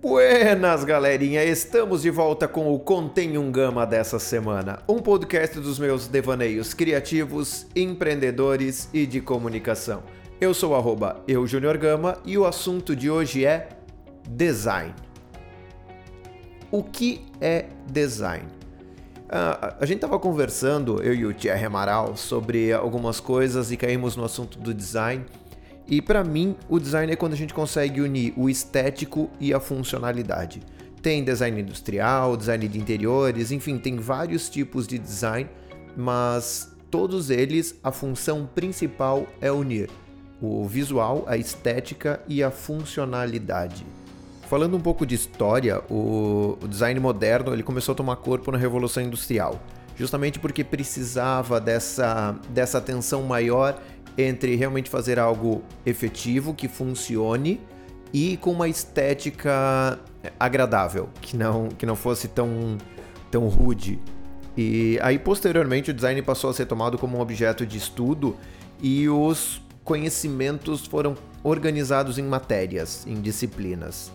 [0.00, 1.44] Buenas, galerinha!
[1.44, 6.72] Estamos de volta com o Contém um Gama dessa semana, um podcast dos meus devaneios
[6.72, 10.04] criativos, empreendedores e de comunicação.
[10.40, 11.44] Eu sou arroba eu
[11.78, 13.68] Gama e o assunto de hoje é
[14.28, 14.94] design.
[16.70, 18.46] O que é design?
[19.28, 24.16] Uh, a gente estava conversando, eu e o Thierry Amaral, sobre algumas coisas e caímos
[24.16, 25.24] no assunto do design.
[25.86, 29.60] E para mim, o design é quando a gente consegue unir o estético e a
[29.60, 30.62] funcionalidade.
[31.02, 35.48] Tem design industrial, design de interiores, enfim, tem vários tipos de design,
[35.94, 39.90] mas todos eles a função principal é unir
[40.40, 43.84] o visual, a estética e a funcionalidade.
[44.48, 49.02] Falando um pouco de história, o design moderno ele começou a tomar corpo na Revolução
[49.02, 49.60] Industrial,
[49.94, 53.78] justamente porque precisava dessa, dessa atenção maior
[54.16, 57.60] entre realmente fazer algo efetivo, que funcione
[58.10, 60.00] e com uma estética
[60.40, 62.78] agradável, que não, que não fosse tão,
[63.30, 64.00] tão rude.
[64.56, 68.34] E aí, posteriormente, o design passou a ser tomado como um objeto de estudo
[68.80, 74.10] e os conhecimentos foram organizados em matérias, em disciplinas.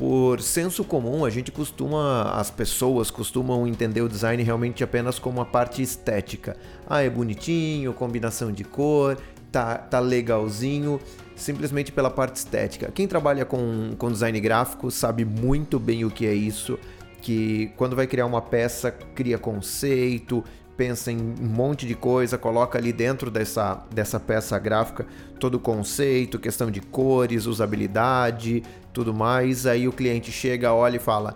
[0.00, 5.42] Por senso comum, a gente costuma, as pessoas costumam entender o design realmente apenas como
[5.42, 6.56] a parte estética.
[6.88, 9.18] Ah, é bonitinho, combinação de cor,
[9.52, 10.98] tá, tá legalzinho,
[11.36, 12.90] simplesmente pela parte estética.
[12.90, 16.78] Quem trabalha com, com design gráfico sabe muito bem o que é isso,
[17.20, 20.42] que quando vai criar uma peça, cria conceito,
[20.80, 25.04] pensa em um monte de coisa, coloca ali dentro dessa, dessa peça gráfica
[25.38, 29.66] todo o conceito, questão de cores, usabilidade, tudo mais.
[29.66, 31.34] Aí o cliente chega, olha e fala: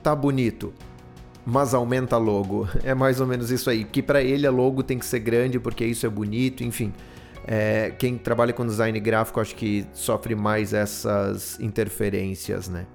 [0.00, 0.72] tá bonito,
[1.44, 2.68] mas aumenta logo.
[2.84, 3.82] É mais ou menos isso aí.
[3.82, 6.92] Que para ele a logo tem que ser grande porque isso é bonito, enfim.
[7.48, 12.86] É, quem trabalha com design gráfico acho que sofre mais essas interferências, né?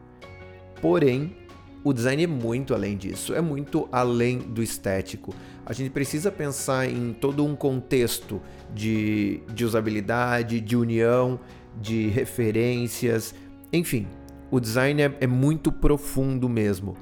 [0.82, 1.36] Porém,
[1.84, 5.36] o design é muito além disso, é muito além do estético.
[5.66, 8.42] A gente precisa pensar em todo um contexto
[8.74, 11.40] de, de usabilidade, de união,
[11.80, 13.36] de referências,
[13.72, 14.08] enfim.
[14.50, 16.96] O design é, é muito profundo mesmo.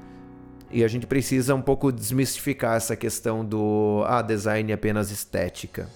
[0.70, 5.86] E a gente precisa um pouco desmistificar essa questão do ah, design é apenas estética.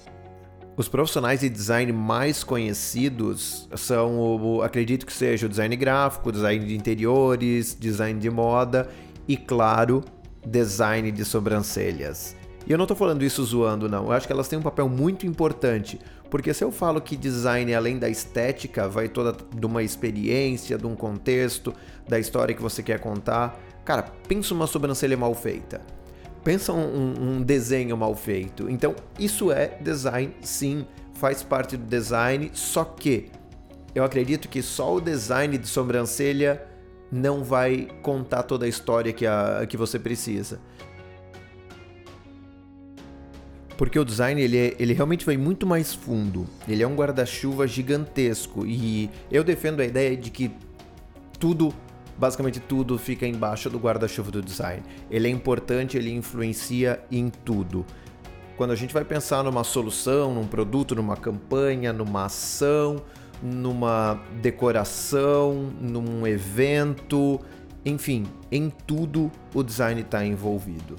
[0.77, 6.67] Os profissionais de design mais conhecidos são, o, acredito que seja o design gráfico, design
[6.67, 8.87] de interiores, design de moda
[9.27, 10.05] e, claro,
[10.47, 12.37] design de sobrancelhas.
[12.67, 14.05] E eu não estou falando isso zoando, não.
[14.05, 15.99] Eu acho que elas têm um papel muito importante,
[16.31, 20.87] porque se eu falo que design, além da estética, vai toda de uma experiência, de
[20.87, 21.73] um contexto,
[22.07, 23.59] da história que você quer contar.
[23.83, 25.81] Cara, pensa uma sobrancelha mal feita
[26.47, 28.71] pensa um, um, desenho mal feito.
[28.71, 33.33] Então, isso é design, sim, faz parte do design, só que
[33.93, 36.63] eu acredito que só o design de sobrancelha
[37.11, 40.61] não vai contar toda a história que, a, que você precisa.
[43.77, 46.47] Porque o design ele, é, ele realmente vai muito mais fundo.
[46.69, 48.65] Ele é um guarda-chuva gigantesco.
[48.65, 50.53] E eu defendo a ideia de que
[51.41, 51.75] tudo
[52.19, 54.83] basicamente tudo fica embaixo do guarda-chuva do design.
[55.11, 57.85] Ele é importante, ele influencia em tudo.
[58.57, 63.03] Quando a gente vai pensar numa solução, num produto, numa campanha, numa ação,
[63.43, 67.41] numa decoração, num evento,
[67.85, 70.97] enfim, em tudo o design está envolvido.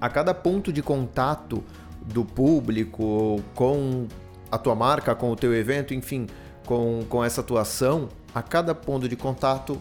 [0.00, 1.62] A cada ponto de contato
[2.02, 4.06] do público com
[4.50, 6.26] a tua marca, com o teu evento, enfim,
[6.64, 9.78] com, com essa atuação, a cada ponto de contato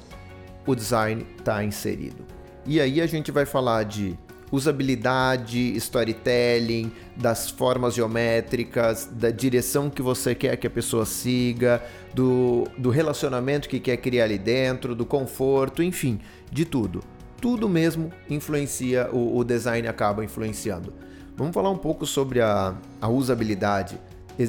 [0.65, 2.25] o design está inserido.
[2.65, 4.17] E aí a gente vai falar de
[4.51, 11.83] usabilidade, storytelling, das formas geométricas, da direção que você quer que a pessoa siga,
[12.13, 16.19] do, do relacionamento que quer criar ali dentro, do conforto, enfim,
[16.51, 17.03] de tudo.
[17.41, 20.93] Tudo mesmo influencia, o, o design acaba influenciando.
[21.35, 23.99] Vamos falar um pouco sobre a, a usabilidade.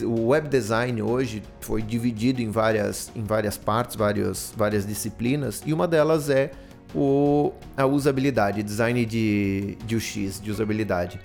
[0.05, 5.73] O web design hoje foi dividido em várias, em várias partes, várias, várias disciplinas, e
[5.73, 6.51] uma delas é
[6.95, 11.21] o, a usabilidade, design de, de UX, de usabilidade.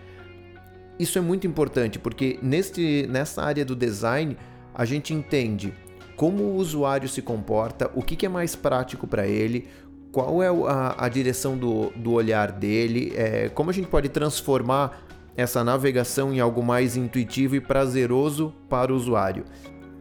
[1.00, 4.38] Isso é muito importante porque neste, nessa área do design
[4.74, 5.74] a gente entende
[6.16, 9.68] como o usuário se comporta, o que, que é mais prático para ele,
[10.12, 15.08] qual é a, a direção do, do olhar dele, é, como a gente pode transformar
[15.36, 19.46] essa navegação em algo mais intuitivo e prazeroso para o usuário.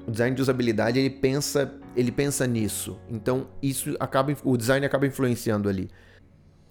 [0.07, 2.99] O design de usabilidade ele pensa, ele pensa nisso.
[3.09, 5.89] Então isso acaba, o design acaba influenciando ali.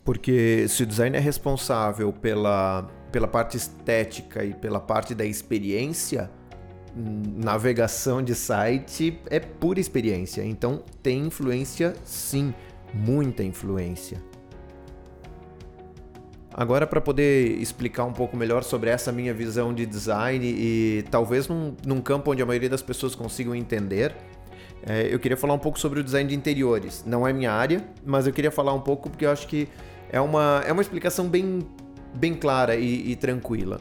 [0.03, 6.29] Porque se o design é responsável pela, pela parte estética e pela parte da experiência,
[6.95, 10.43] navegação de site é pura experiência.
[10.43, 12.53] Então tem influência sim,
[12.93, 14.21] muita influência.
[16.59, 21.47] Agora, para poder explicar um pouco melhor sobre essa minha visão de design e talvez
[21.47, 24.13] num, num campo onde a maioria das pessoas consigam entender,
[24.85, 27.05] é, eu queria falar um pouco sobre o design de interiores.
[27.07, 29.69] Não é minha área, mas eu queria falar um pouco porque eu acho que
[30.11, 31.65] é uma, é uma explicação bem,
[32.13, 33.79] bem clara e, e tranquila.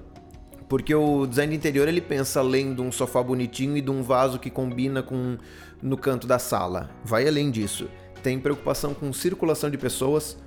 [0.68, 4.04] Porque o design de interior ele pensa além de um sofá bonitinho e de um
[4.04, 5.36] vaso que combina com
[5.82, 6.90] no canto da sala.
[7.04, 7.88] Vai além disso.
[8.22, 10.38] Tem preocupação com circulação de pessoas,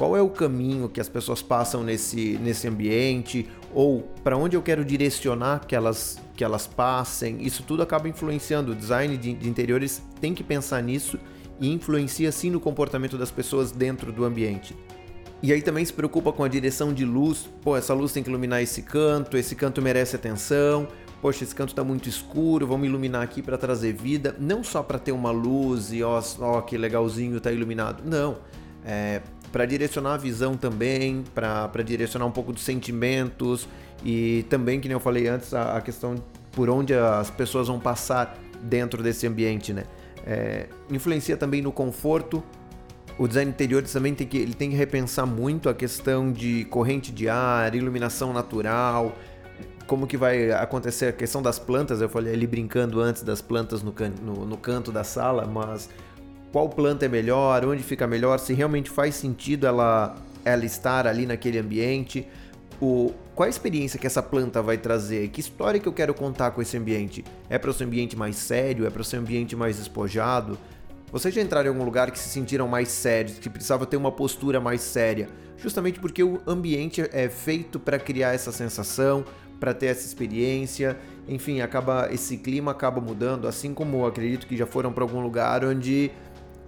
[0.00, 4.62] qual é o caminho que as pessoas passam nesse, nesse ambiente ou para onde eu
[4.62, 7.44] quero direcionar que elas, que elas passem.
[7.44, 8.72] Isso tudo acaba influenciando.
[8.72, 11.18] O design de, de interiores tem que pensar nisso
[11.60, 14.74] e influencia sim no comportamento das pessoas dentro do ambiente.
[15.42, 17.46] E aí também se preocupa com a direção de luz.
[17.60, 20.88] Pô, essa luz tem que iluminar esse canto, esse canto merece atenção.
[21.20, 24.34] Poxa, esse canto está muito escuro, vamos iluminar aqui para trazer vida.
[24.40, 28.02] Não só para ter uma luz e ó, ó que legalzinho está iluminado.
[28.02, 28.38] Não.
[28.82, 29.20] É,
[29.52, 33.68] para direcionar a visão também, para direcionar um pouco dos sentimentos
[34.04, 36.16] e também, que nem eu falei antes, a, a questão
[36.52, 39.84] por onde as pessoas vão passar dentro desse ambiente, né?
[40.26, 42.42] É, influencia também no conforto.
[43.18, 47.12] O design interior também tem que, ele tem que repensar muito a questão de corrente
[47.12, 49.14] de ar, iluminação natural,
[49.86, 52.00] como que vai acontecer a questão das plantas.
[52.00, 55.90] Eu falei ali brincando antes das plantas no, can, no, no canto da sala, mas
[56.52, 61.26] qual planta é melhor, onde fica melhor, se realmente faz sentido ela, ela estar ali
[61.26, 62.26] naquele ambiente,
[62.80, 66.50] o, qual a experiência que essa planta vai trazer, que história que eu quero contar
[66.52, 67.24] com esse ambiente.
[67.48, 70.58] É para o seu ambiente mais sério, é para o seu ambiente mais despojado?
[71.12, 74.12] Vocês já entraram em algum lugar que se sentiram mais sérios, que precisava ter uma
[74.12, 79.24] postura mais séria, justamente porque o ambiente é feito para criar essa sensação,
[79.58, 80.96] para ter essa experiência,
[81.28, 85.64] enfim, acaba esse clima acaba mudando, assim como acredito que já foram para algum lugar
[85.64, 86.10] onde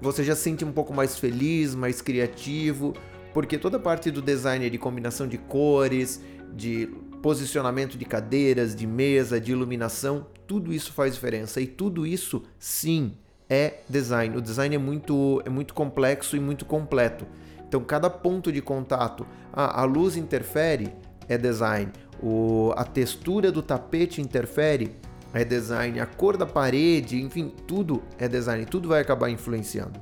[0.03, 2.93] você já se sente um pouco mais feliz, mais criativo,
[3.33, 6.21] porque toda a parte do design de combinação de cores,
[6.53, 6.89] de
[7.23, 13.13] posicionamento de cadeiras, de mesa, de iluminação, tudo isso faz diferença e tudo isso sim
[13.49, 14.37] é design.
[14.37, 17.25] O design é muito é muito complexo e muito completo.
[17.67, 20.93] Então cada ponto de contato, a luz interfere,
[21.29, 21.93] é design.
[22.21, 24.97] O, a textura do tapete interfere,
[25.34, 30.00] é design, a cor da parede, enfim, tudo é design, tudo vai acabar influenciando.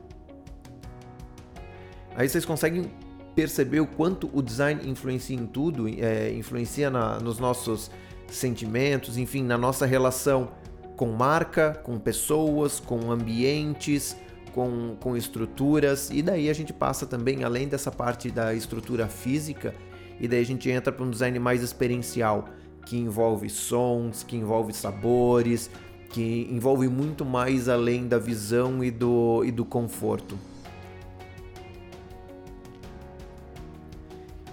[2.16, 2.90] Aí vocês conseguem
[3.34, 7.90] perceber o quanto o design influencia em tudo, é, influencia na, nos nossos
[8.28, 10.50] sentimentos, enfim, na nossa relação
[10.96, 14.16] com marca, com pessoas, com ambientes,
[14.52, 19.74] com, com estruturas, e daí a gente passa também, além dessa parte da estrutura física,
[20.20, 22.48] e daí a gente entra para um design mais experiencial
[22.86, 25.70] que envolve sons, que envolve sabores,
[26.10, 30.38] que envolve muito mais além da visão e do, e do conforto.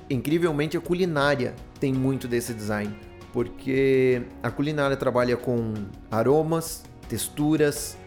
[0.10, 2.96] Incrivelmente, a culinária tem muito desse design,
[3.34, 5.74] porque a culinária trabalha com
[6.10, 7.98] aromas, texturas,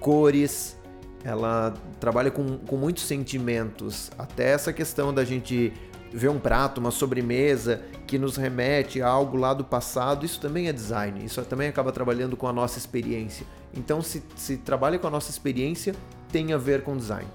[0.00, 0.78] cores,
[1.24, 4.10] ela trabalha com, com muitos sentimentos.
[4.18, 5.72] Até essa questão da gente
[6.12, 7.82] ver um prato, uma sobremesa
[8.12, 11.90] que nos remete a algo lá do passado, isso também é design, isso também acaba
[11.90, 13.46] trabalhando com a nossa experiência.
[13.74, 15.94] Então, se, se trabalha com a nossa experiência,
[16.30, 17.26] tem a ver com design.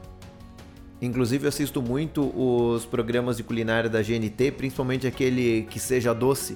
[1.01, 6.55] Inclusive, eu assisto muito os programas de culinária da GNT, principalmente aquele que seja doce,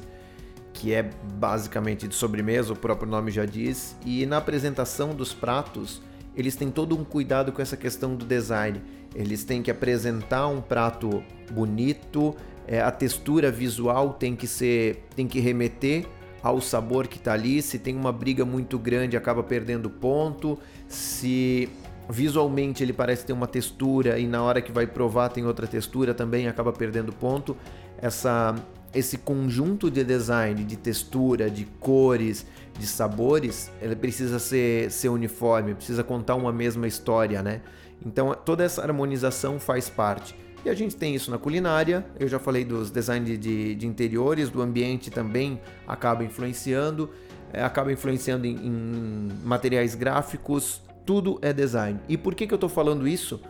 [0.71, 5.99] que é basicamente de sobremesa, o próprio nome já diz, e na apresentação dos pratos,
[6.35, 8.83] eles têm todo um cuidado com essa questão do design.
[9.15, 12.35] Eles têm que apresentar um prato bonito,
[12.67, 16.05] é, a textura visual tem que ser, tem que remeter
[16.41, 17.61] ao sabor que está ali.
[17.61, 20.57] Se tem uma briga muito grande, acaba perdendo ponto.
[20.87, 21.69] Se
[22.09, 26.13] visualmente ele parece ter uma textura e na hora que vai provar tem outra textura,
[26.13, 27.55] também acaba perdendo ponto.
[27.97, 28.55] Essa
[28.93, 32.45] esse conjunto de design, de textura, de cores,
[32.77, 37.61] de sabores, ele precisa ser, ser uniforme, precisa contar uma mesma história, né?
[38.05, 40.35] Então toda essa harmonização faz parte.
[40.63, 44.49] E a gente tem isso na culinária, eu já falei dos designs de, de interiores,
[44.49, 47.09] do ambiente também acaba influenciando,
[47.51, 51.99] é, acaba influenciando em, em, materiais gráficos, tudo é design.
[52.07, 53.41] E por que, que eu estou falando isso?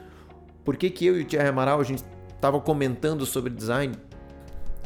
[0.64, 2.04] Por que, que eu e o Thierry Amaral a gente
[2.34, 3.94] estava comentando sobre design?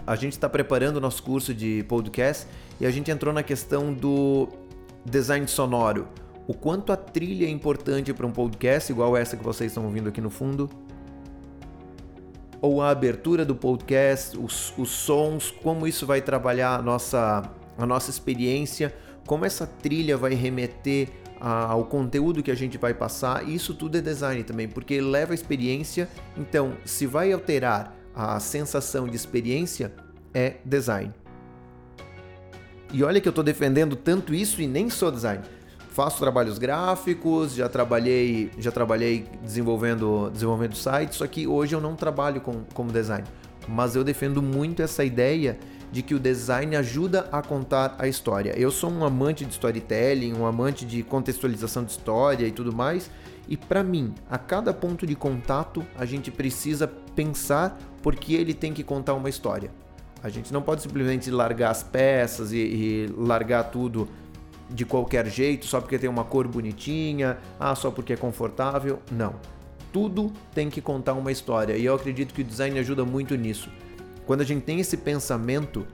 [0.07, 2.47] A gente está preparando o nosso curso de podcast
[2.79, 4.49] e a gente entrou na questão do
[5.05, 6.07] design sonoro.
[6.47, 10.09] O quanto a trilha é importante para um podcast, igual essa que vocês estão ouvindo
[10.09, 10.69] aqui no fundo.
[12.65, 17.85] Ou a abertura do podcast, os, os sons, como isso vai trabalhar a nossa, a
[17.85, 18.91] nossa experiência,
[19.27, 24.01] como essa trilha vai remeter ao conteúdo que a gente vai passar, isso tudo é
[24.01, 26.09] design também, porque leva a experiência.
[26.35, 29.93] Então, se vai alterar a sensação de experiência,
[30.33, 31.13] é design.
[32.91, 35.43] E olha que eu estou defendendo tanto isso e nem sou design.
[35.95, 41.95] Faço trabalhos gráficos, já trabalhei, já trabalhei desenvolvendo, desenvolvendo sites, só que hoje eu não
[41.95, 43.25] trabalho com, como design.
[43.65, 45.57] Mas eu defendo muito essa ideia
[45.93, 48.53] de que o design ajuda a contar a história.
[48.57, 53.09] Eu sou um amante de storytelling, um amante de contextualização de história e tudo mais,
[53.47, 58.73] e para mim, a cada ponto de contato, a gente precisa pensar porque ele tem
[58.73, 59.71] que contar uma história.
[60.21, 64.09] A gente não pode simplesmente largar as peças e, e largar tudo
[64.69, 68.99] de qualquer jeito só porque tem uma cor bonitinha, ah, só porque é confortável.
[69.11, 69.35] Não.
[69.91, 73.69] Tudo tem que contar uma história e eu acredito que o design ajuda muito nisso.
[74.25, 75.85] Quando a gente tem esse pensamento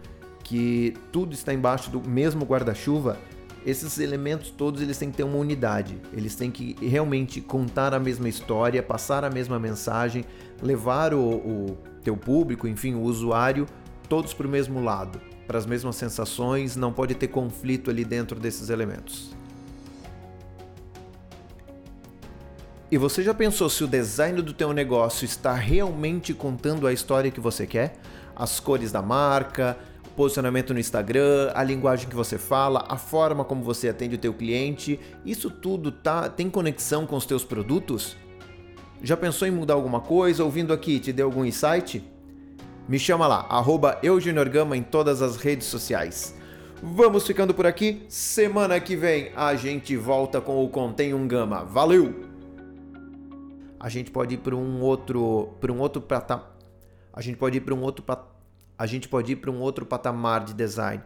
[0.44, 3.18] que tudo está embaixo do mesmo guarda-chuva,
[3.66, 5.98] esses elementos todos eles têm que ter uma unidade.
[6.14, 10.26] Eles têm que realmente contar a mesma história, passar a mesma mensagem,
[10.62, 13.68] levar o, o teu público, enfim, o usuário,
[14.10, 16.78] todos para o mesmo lado, para as mesmas sensações.
[16.78, 19.32] Não pode ter conflito ali dentro desses elementos.
[22.90, 27.30] E você já pensou se o design do teu negócio está realmente contando a história
[27.30, 27.98] que você quer?
[28.34, 29.78] As cores da marca,
[30.08, 34.20] o posicionamento no Instagram, a linguagem que você fala, a forma como você atende o
[34.20, 38.16] teu cliente, isso tudo tá tem conexão com os teus produtos?
[39.04, 40.46] Já pensou em mudar alguma coisa?
[40.46, 42.02] Ouvindo aqui, te deu algum insight?
[42.88, 44.00] Me chama lá, arroba
[44.76, 46.36] em todas as redes sociais.
[46.82, 48.06] Vamos ficando por aqui.
[48.10, 51.64] Semana que vem a gente volta com o Contém um Gama.
[51.64, 52.32] Valeu!
[53.82, 56.56] a gente pode ir para um outro para um outro patamar
[57.12, 58.06] a gente pode ir para um outro
[58.78, 61.02] a gente pode ir para um outro patamar de design